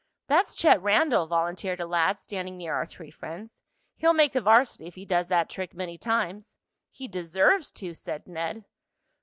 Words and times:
"That's 0.25 0.55
Chet 0.55 0.81
Randell," 0.81 1.27
volunteered 1.27 1.79
a 1.79 1.85
lad 1.85 2.19
standing 2.19 2.57
near 2.57 2.73
our 2.73 2.87
three 2.87 3.11
friends. 3.11 3.61
"He'll 3.97 4.13
make 4.13 4.33
the 4.33 4.41
varsity 4.41 4.87
if 4.87 4.95
he 4.95 5.05
does 5.05 5.27
that 5.27 5.47
trick 5.47 5.75
many 5.75 5.99
times." 5.99 6.57
"He 6.89 7.07
deserves 7.07 7.69
to," 7.73 7.93
said 7.93 8.25
Ned. 8.27 8.65